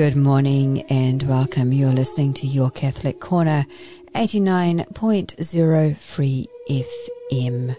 [0.00, 1.74] Good morning and welcome.
[1.74, 3.66] You're listening to Your Catholic Corner,
[4.14, 7.76] 89.0 Free FM.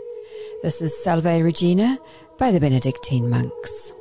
[0.62, 1.98] This is Salve Regina
[2.38, 3.93] by the Benedictine monks.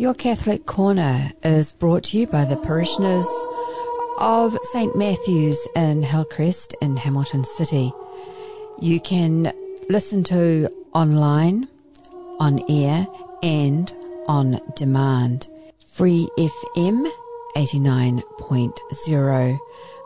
[0.00, 3.28] Your Catholic Corner is brought to you by the parishioners
[4.16, 4.96] of St.
[4.96, 7.92] Matthew's in Hillcrest in Hamilton City.
[8.78, 9.52] You can
[9.90, 11.68] listen to online,
[12.38, 13.06] on air,
[13.42, 13.92] and
[14.26, 15.48] on demand.
[15.86, 17.06] Free FM
[17.54, 19.58] 89.0.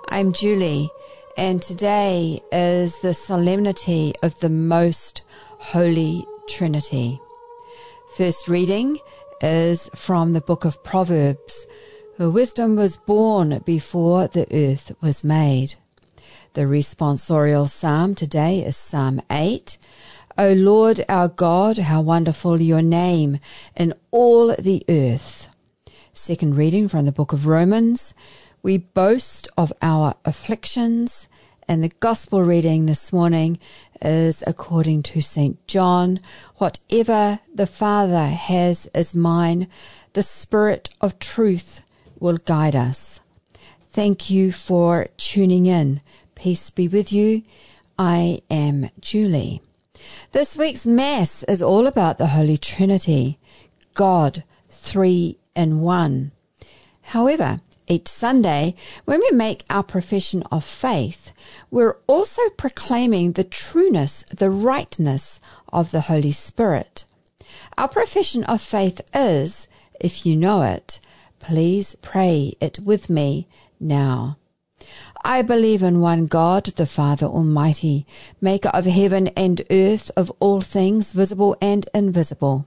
[0.08, 0.90] I'm Julie,
[1.36, 5.22] and today is the solemnity of the Most
[5.60, 7.20] Holy Trinity.
[8.16, 8.98] First reading
[9.44, 11.66] is from the book of Proverbs.
[12.16, 15.74] Who wisdom was born before the earth was made.
[16.54, 19.76] The responsorial psalm today is Psalm 8.
[20.38, 23.38] O Lord our God, how wonderful your name
[23.76, 25.50] in all the earth.
[26.14, 28.14] Second reading from the book of Romans.
[28.62, 31.28] We boast of our afflictions,
[31.66, 33.58] and the gospel reading this morning
[34.02, 35.66] is according to St.
[35.66, 36.20] John.
[36.56, 39.68] Whatever the Father has is mine.
[40.12, 41.80] The Spirit of truth
[42.18, 43.20] will guide us.
[43.90, 46.00] Thank you for tuning in.
[46.34, 47.42] Peace be with you.
[47.98, 49.62] I am Julie.
[50.32, 53.38] This week's Mass is all about the Holy Trinity,
[53.94, 56.32] God, three in one.
[57.02, 58.74] However, each Sunday,
[59.04, 61.32] when we make our profession of faith,
[61.70, 65.40] we're also proclaiming the trueness, the rightness
[65.72, 67.04] of the Holy Spirit.
[67.76, 69.68] Our profession of faith is,
[70.00, 71.00] if you know it,
[71.38, 73.46] please pray it with me
[73.80, 74.38] now.
[75.24, 78.06] I believe in one God, the Father Almighty,
[78.40, 82.66] maker of heaven and earth, of all things visible and invisible.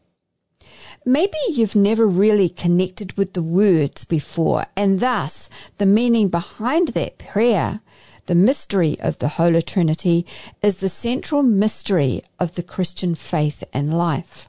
[1.05, 5.49] Maybe you've never really connected with the words before, and thus
[5.79, 7.81] the meaning behind that prayer,
[8.27, 10.27] the mystery of the Holy Trinity,
[10.61, 14.47] is the central mystery of the Christian faith and life.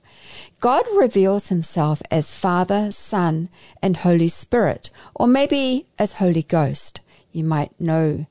[0.61, 3.49] God reveals himself as Father, Son,
[3.81, 7.01] and Holy Spirit, or maybe as Holy Ghost.
[7.33, 8.27] You might know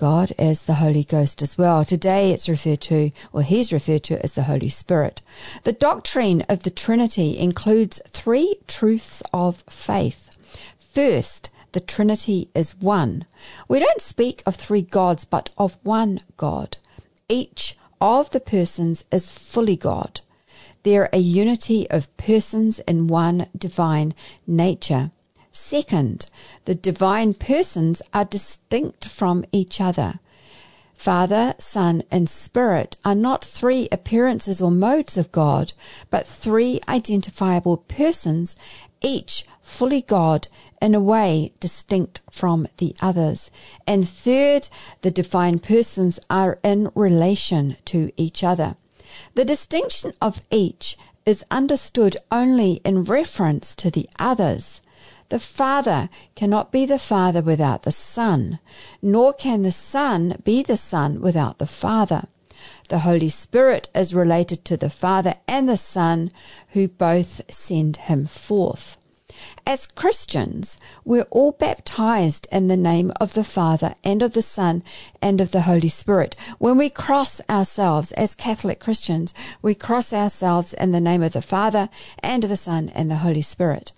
[0.00, 1.84] God as the Holy Ghost as well.
[1.84, 5.20] Today it's referred to, or he's referred to as the Holy Spirit.
[5.64, 10.30] The doctrine of the Trinity includes three truths of faith.
[10.78, 13.26] First, the Trinity is one.
[13.68, 16.78] We don't speak of three gods, but of one God.
[17.28, 20.22] Each of the persons is fully God.
[20.82, 24.14] They're a unity of persons in one divine
[24.46, 25.10] nature.
[25.52, 26.26] Second,
[26.64, 30.20] the divine persons are distinct from each other.
[30.94, 35.72] Father, Son, and Spirit are not three appearances or modes of God,
[36.10, 38.54] but three identifiable persons,
[39.00, 40.48] each fully God
[40.80, 43.50] in a way distinct from the others.
[43.86, 44.68] And third,
[45.00, 48.76] the divine persons are in relation to each other.
[49.34, 54.80] The distinction of each is understood only in reference to the others.
[55.30, 58.58] The Father cannot be the Father without the Son,
[59.00, 62.24] nor can the Son be the Son without the Father.
[62.88, 66.32] The Holy Spirit is related to the Father and the Son,
[66.70, 68.96] who both send him forth.
[69.64, 74.82] As Christians, we're all baptized in the name of the Father and of the Son
[75.22, 76.34] and of the Holy Spirit.
[76.58, 81.40] When we cross ourselves as Catholic Christians, we cross ourselves in the name of the
[81.40, 81.88] Father
[82.18, 83.92] and of the Son and the Holy Spirit.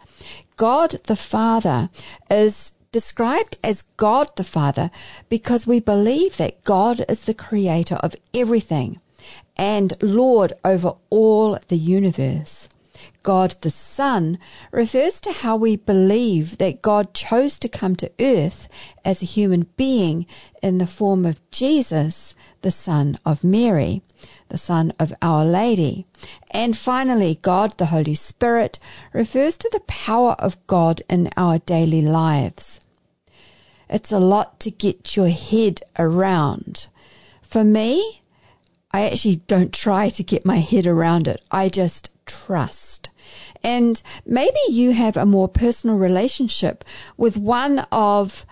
[0.62, 1.90] God the Father
[2.30, 4.92] is described as God the Father
[5.28, 9.00] because we believe that God is the creator of everything
[9.56, 12.68] and Lord over all the universe.
[13.24, 14.38] God the Son
[14.70, 18.68] refers to how we believe that God chose to come to earth
[19.04, 20.26] as a human being
[20.62, 24.00] in the form of Jesus, the Son of Mary,
[24.52, 26.04] the Son of Our Lady.
[26.50, 28.78] And finally, God the Holy Spirit
[29.14, 32.78] refers to the power of God in our daily lives.
[33.88, 36.86] It's a lot to get your head around.
[37.40, 38.20] For me,
[38.92, 41.42] I actually don't try to get my head around it.
[41.50, 43.08] I just trust.
[43.64, 46.84] And maybe you have a more personal relationship
[47.16, 48.44] with one of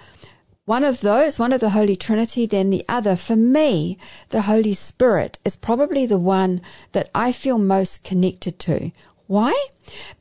[0.70, 3.17] one of those, one of the Holy Trinity than the other.
[3.17, 6.62] For me, the Holy Spirit is probably the one
[6.93, 8.93] that I feel most connected to.
[9.26, 9.52] Why?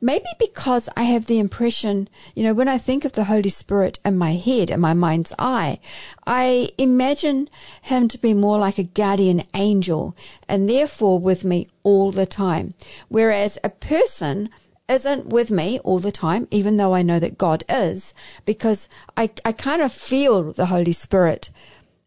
[0.00, 4.00] Maybe because I have the impression, you know, when I think of the Holy Spirit
[4.04, 5.78] in my head, in my mind's eye,
[6.26, 7.48] I imagine
[7.80, 10.16] him to be more like a guardian angel
[10.48, 12.74] and therefore with me all the time.
[13.06, 14.50] Whereas a person
[14.90, 18.12] isn't with me all the time, even though I know that God is,
[18.44, 21.50] because I, I kind of feel the Holy Spirit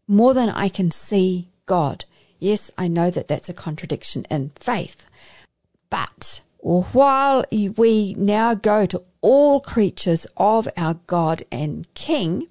[0.07, 2.05] more than I can see God.
[2.39, 5.05] Yes, I know that that's a contradiction in faith,
[5.89, 12.47] but while we now go to all creatures of our God and King,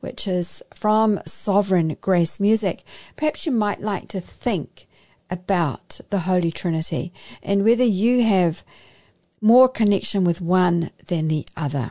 [0.00, 2.82] which is from Sovereign Grace Music,
[3.16, 4.86] perhaps you might like to think
[5.30, 7.12] about the Holy Trinity
[7.42, 8.64] and whether you have
[9.40, 11.90] more connection with one than the other.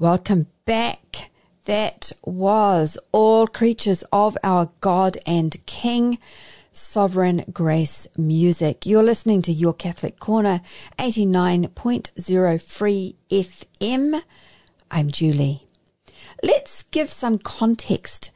[0.00, 1.30] Welcome back.
[1.66, 6.18] That was All Creatures of Our God and King,
[6.72, 8.86] Sovereign Grace Music.
[8.86, 10.62] You're listening to Your Catholic Corner,
[10.98, 14.22] 89.0 Free FM.
[14.90, 15.66] I'm Julie.
[16.42, 18.30] Let's give some context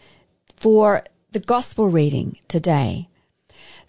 [0.54, 1.02] for
[1.32, 3.08] the Gospel reading today.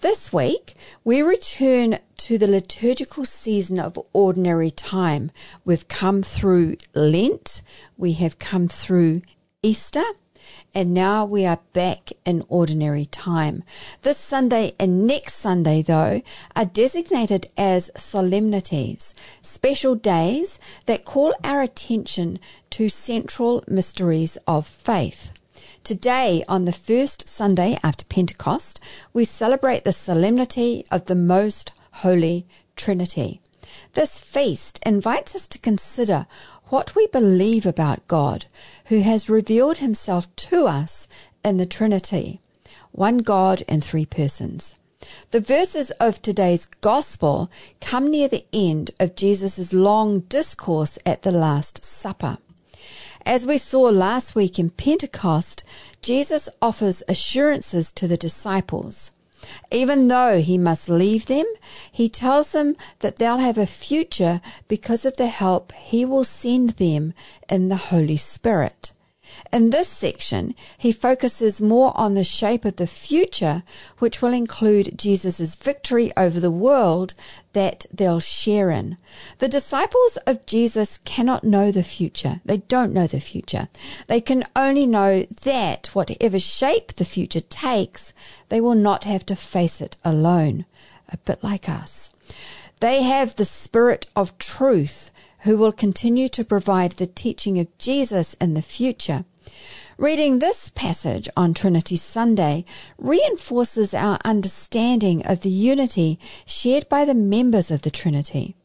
[0.06, 5.32] This week, we return to the liturgical season of ordinary time.
[5.66, 7.64] We've come through Lent,
[7.98, 9.24] we have come through
[9.64, 10.04] Easter,
[10.76, 13.64] and now we are back in ordinary time.
[14.04, 16.22] This Sunday and next Sunday, though,
[16.56, 22.38] are designated as solemnities, special days that call our attention
[22.70, 25.32] to central mysteries of faith.
[25.86, 28.80] Today, on the first Sunday after Pentecost,
[29.14, 33.40] we celebrate the solemnity of the Most Holy Trinity.
[33.94, 36.26] This feast invites us to consider
[36.70, 38.48] what we believe about God,
[38.86, 41.08] who has revealed himself to us
[41.44, 42.42] in the Trinity,
[42.92, 44.74] one God in three persons.
[45.30, 51.32] The verses of today's gospel come near the end of Jesus' long discourse at the
[51.32, 52.40] Last Supper.
[53.26, 55.64] As we saw last week in Pentecost,
[56.04, 59.10] Jesus offers assurances to the disciples.
[59.72, 61.46] Even though he must leave them,
[61.92, 66.72] he tells them that they'll have a future because of the help he will send
[66.72, 67.14] them
[67.50, 68.92] in the Holy Spirit.
[69.52, 73.64] In this section, he focuses more on the shape of the future,
[74.00, 77.14] which will include Jesus' victory over the world
[77.54, 78.98] that they'll share in.
[79.40, 82.42] The disciples of Jesus cannot know the future.
[82.44, 83.70] They don't know the future.
[84.08, 88.14] They can only know that whatever shape the future takes,
[88.50, 90.66] they will not have to face it alone.
[91.10, 92.10] A bit like us.
[92.80, 95.12] They have the spirit of truth
[95.46, 99.26] who will continue to provide the teaching of Jesus in the future.
[99.96, 102.66] Reading this passage on Trinity Sunday
[102.98, 108.56] reinforces our understanding of the unity shared by the members of the Trinity.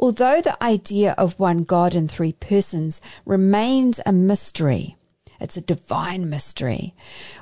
[0.00, 4.96] Although the idea of one God in three persons remains a mystery,
[5.40, 6.92] it's a divine mystery.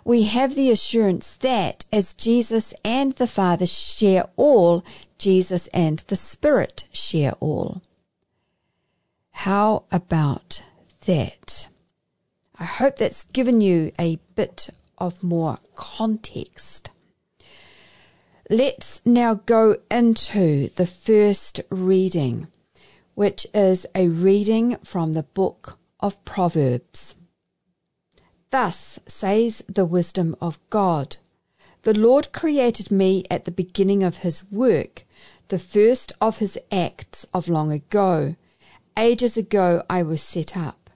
[0.04, 4.84] We have the assurance that as Jesus and the Father share all,
[5.16, 7.80] Jesus and the Spirit share all.
[9.38, 10.62] How about
[11.04, 11.68] that?
[12.58, 16.88] I hope that's given you a bit of more context.
[18.48, 22.46] Let's now go into the first reading,
[23.14, 27.14] which is a reading from the book of Proverbs.
[28.50, 31.18] Thus says the wisdom of God
[31.82, 35.04] The Lord created me at the beginning of his work,
[35.48, 38.36] the first of his acts of long ago.
[38.96, 40.88] Ages ago I was set up,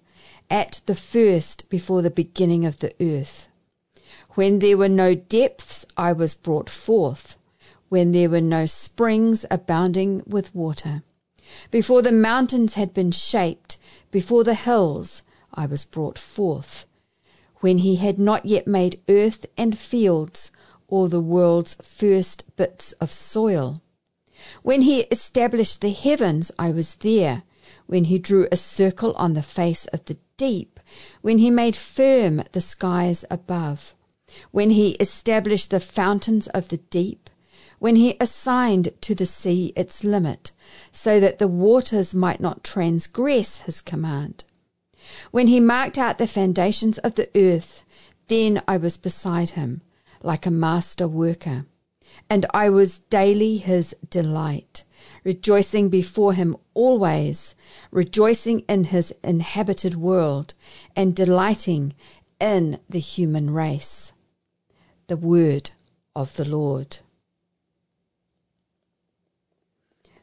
[0.49, 3.49] at the first before the beginning of the earth.
[4.37, 7.37] When there were no depths, I was brought forth,
[7.89, 11.03] when there were no springs abounding with water.
[11.73, 13.79] Before the mountains had been shaped,
[14.13, 16.87] before the hills, I was brought forth.
[17.57, 20.53] When he had not yet made earth and fields,
[20.87, 23.83] or the world's first bits of soil.
[24.63, 27.43] When he established the heavens, I was there.
[27.89, 30.79] When he drew a circle on the face of the deep.
[31.21, 33.95] When he made firm the skies above
[34.51, 37.31] when he established the fountains of the deep,
[37.79, 40.51] when he assigned to the sea its limit,
[40.93, 44.45] so that the waters might not transgress his command.
[45.31, 47.85] When he marked out the foundations of the earth,
[48.27, 49.81] then I was beside him,
[50.23, 51.67] like a master worker,
[52.29, 54.85] and I was daily his delight,
[55.29, 57.55] rejoicing before him always,
[57.91, 60.55] rejoicing in his inhabited world,
[60.97, 61.93] and delighting
[62.41, 64.15] in the human race
[65.09, 65.71] the word
[66.17, 67.01] of the Lord.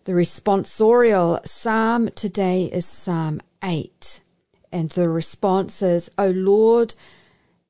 [0.06, 4.22] The responsorial psalm today is Psalm 8,
[4.72, 6.96] and the response is, O Lord,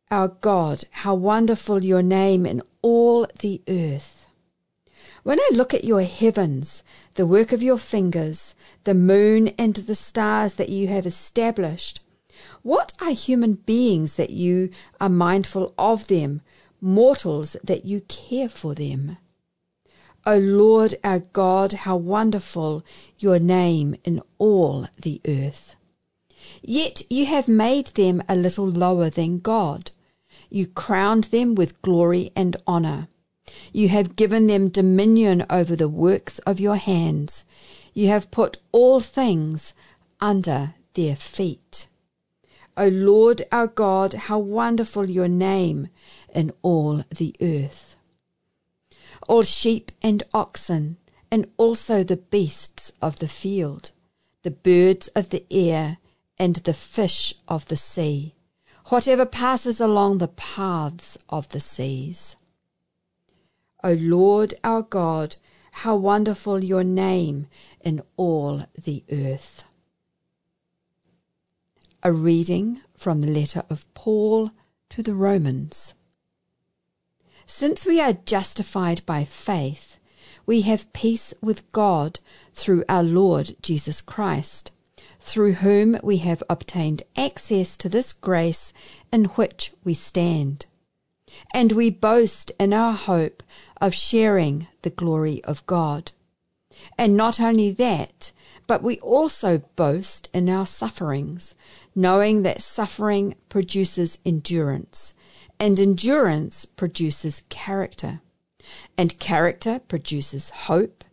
[0.09, 4.24] our God, how wonderful your name in all the earth.
[5.25, 6.83] When I look at your heavens,
[7.15, 11.99] the work of your fingers, the moon and the stars that you have established,
[12.61, 14.69] what are human beings that you
[15.01, 16.41] are mindful of them,
[16.79, 19.17] mortals that you care for them.
[20.27, 22.85] O Lord our God, how wonderful
[23.17, 25.75] your name in all the earth.
[26.61, 29.89] Yet you have made them a little lower than God.
[30.51, 33.07] You crowned them with glory and honour.
[33.71, 37.45] You have given them dominion over the works of your hands.
[37.93, 39.73] You have put all things
[40.19, 41.87] under their feet.
[42.75, 45.89] O Lord our God, how wonderful your name
[46.33, 47.95] in all the earth.
[49.27, 50.97] All sheep and oxen,
[51.29, 53.91] and also the beasts of the field,
[54.41, 55.99] the birds of the air,
[56.37, 58.33] and the fish of the sea,
[58.87, 62.35] whatever passes along the paths of the seas.
[63.85, 65.35] O Lord our God,
[65.71, 67.45] how wonderful your name
[67.81, 69.63] in all the earth.
[72.01, 74.49] A reading from the letter of Paul
[74.89, 75.93] to the Romans.
[77.45, 79.99] Since we are justified by faith,
[80.47, 82.19] we have peace with God
[82.53, 84.71] through our Lord Jesus Christ,
[85.19, 88.73] through whom we have obtained access to this grace
[89.13, 90.65] in which we stand.
[91.53, 93.43] And we boast in our hope
[93.81, 96.11] of sharing the glory of God.
[96.97, 98.31] And not only that,
[98.67, 101.53] but we also boast in our sufferings,
[101.93, 105.13] knowing that suffering produces endurance
[105.59, 108.21] and endurance produces character,
[108.97, 111.03] and character produces hope,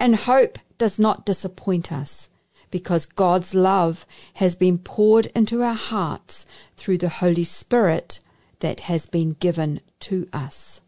[0.00, 2.28] and hope does not disappoint us
[2.70, 6.46] because God's love has been poured into our hearts
[6.76, 8.20] through the Holy Spirit
[8.60, 10.80] that has been given to us.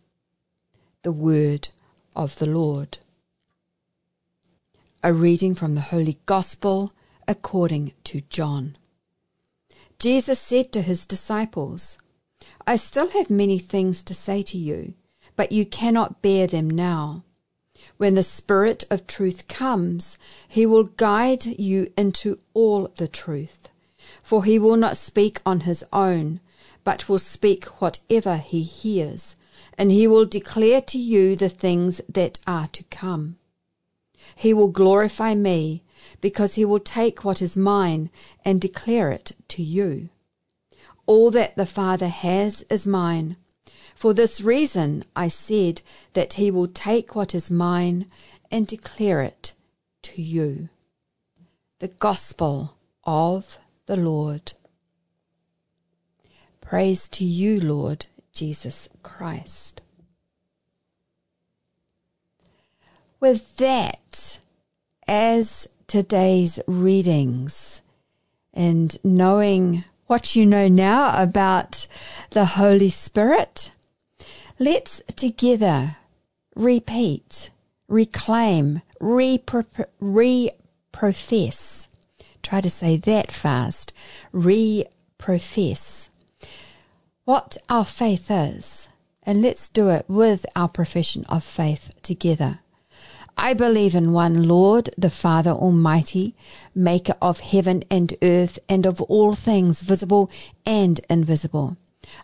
[1.03, 1.71] The Word
[2.15, 2.99] of the Lord.
[5.03, 6.93] A reading from the Holy Gospel
[7.27, 8.77] according to John.
[9.99, 11.97] Jesus said to his disciples,
[12.67, 14.93] I still have many things to say to you,
[15.37, 17.25] but you cannot bear them now.
[17.97, 23.71] When the Spirit of truth comes, he will guide you into all the truth.
[24.23, 26.41] For he will not speak on his own,
[26.85, 29.37] but will speak whatever he hears,
[29.77, 33.37] and he will declare to you the things that are to come.
[34.37, 35.83] He will glorify me,
[36.21, 38.11] because he will take what is mine
[38.45, 40.09] and declare it to you.
[41.07, 43.37] All that the Father has is mine.
[43.95, 45.83] For this reason I said
[46.15, 48.07] that he will take what is mine
[48.51, 49.53] and declare it
[50.03, 50.69] to you.
[51.81, 54.53] The Gospel of the Lord.
[56.61, 59.83] Praise to you, Lord Jesus Christ.
[63.19, 64.39] With that,
[65.07, 67.83] as today's readings,
[68.55, 71.87] and knowing what you know now about
[72.31, 73.73] the Holy Spirit,
[74.59, 75.97] let's together
[76.57, 77.51] repeat,
[77.89, 79.89] reclaim, re-profess.
[82.43, 83.93] Try to say that fast.
[84.33, 86.10] Re-profess
[87.31, 88.89] what our faith is.
[89.23, 92.59] And let's do it with our profession of faith together.
[93.39, 96.35] I believe in one Lord, the Father Almighty,
[96.75, 100.29] maker of heaven and earth and of all things visible
[100.67, 101.77] and invisible.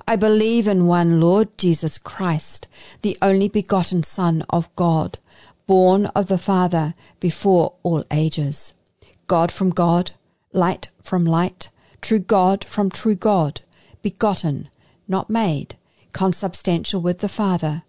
[0.08, 2.66] I believe in one Lord Jesus Christ,
[3.02, 5.20] the only begotten Son of God,
[5.68, 8.72] born of the Father before all ages.
[9.28, 10.10] God from God,
[10.52, 11.68] light from light,
[12.00, 13.60] true God from true God,
[14.02, 14.68] begotten,
[15.08, 15.76] not made,
[16.12, 17.82] consubstantial with the Father.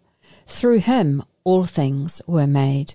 [0.45, 2.93] Through him all things were made.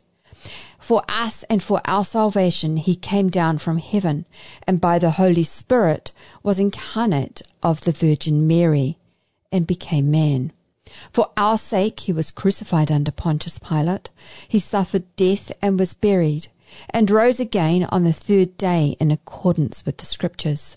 [0.78, 4.26] For us and for our salvation he came down from heaven,
[4.66, 8.98] and by the Holy Spirit was incarnate of the Virgin Mary,
[9.52, 10.52] and became man.
[11.12, 14.10] For our sake he was crucified under Pontius Pilate.
[14.48, 16.48] He suffered death and was buried,
[16.90, 20.76] and rose again on the third day in accordance with the Scriptures.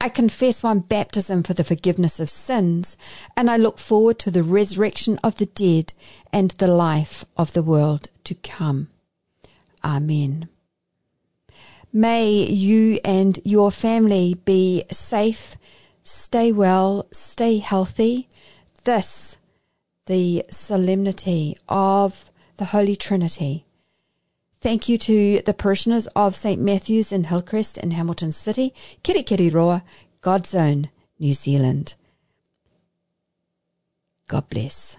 [0.00, 2.96] I confess one baptism for the forgiveness of sins,
[3.36, 5.92] and I look forward to the resurrection of the dead
[6.32, 8.88] and the life of the world to come.
[9.84, 10.48] Amen.
[11.92, 15.56] May you and your family be safe,
[16.04, 18.28] stay well, stay healthy.
[18.84, 19.38] This,
[20.06, 23.66] the solemnity of the Holy Trinity.
[24.60, 26.60] Thank you to the parishioners of St.
[26.60, 29.82] Matthew's in Hillcrest in Hamilton City, Kirikiriroa,
[30.20, 31.94] God's Own, New Zealand.
[34.28, 34.98] God bless.